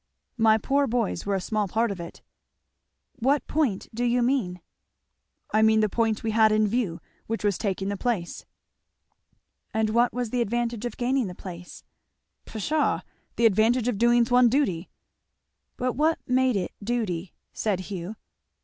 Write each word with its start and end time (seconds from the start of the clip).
My 0.39 0.57
poor 0.57 0.87
boys 0.87 1.27
were 1.27 1.35
a 1.35 1.39
small 1.39 1.67
part 1.67 1.91
of 1.91 1.99
it." 1.99 2.23
"What 3.19 3.45
point 3.45 3.87
do 3.93 4.03
you 4.03 4.23
mean?" 4.23 4.59
"I 5.51 5.61
mean 5.61 5.81
the 5.81 5.89
point 5.89 6.23
we 6.23 6.31
had 6.31 6.51
in 6.51 6.67
view, 6.67 6.99
which 7.27 7.43
was 7.43 7.55
taking 7.55 7.89
the 7.89 7.97
place." 7.97 8.47
"And 9.75 9.91
what 9.91 10.11
was 10.11 10.31
the 10.31 10.41
advantage 10.41 10.85
of 10.85 10.97
gaining 10.97 11.27
the 11.27 11.35
place." 11.35 11.83
"Pshaw! 12.45 13.01
The 13.35 13.45
advantage 13.45 13.87
of 13.87 13.99
doing 13.99 14.25
one's 14.31 14.49
duty." 14.49 14.89
"But 15.77 15.93
what 15.93 16.17
made 16.25 16.55
it 16.55 16.71
duty?" 16.83 17.35
said 17.53 17.81
Hugh. 17.91 18.15